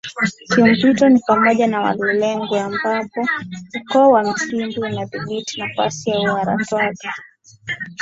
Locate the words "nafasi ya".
5.61-6.33